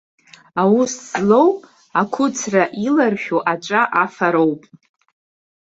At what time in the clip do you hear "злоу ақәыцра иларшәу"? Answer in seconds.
1.09-3.41